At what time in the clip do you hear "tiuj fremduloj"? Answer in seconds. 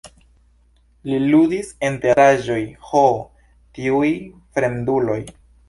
3.79-5.23